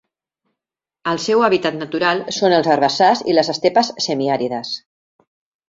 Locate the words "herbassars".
2.77-3.23